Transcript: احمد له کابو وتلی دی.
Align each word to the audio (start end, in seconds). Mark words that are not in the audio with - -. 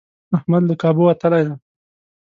احمد 0.37 0.63
له 0.69 0.75
کابو 0.81 1.01
وتلی 1.07 1.41
دی. 1.47 1.55